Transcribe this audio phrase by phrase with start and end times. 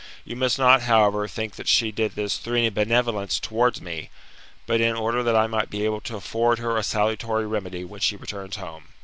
[0.25, 4.09] You must not, however, think that she did this through any benevolence towards me,
[4.65, 7.99] but in order that I might be able to afford her a salutary remedy when
[8.01, 8.85] she returns home.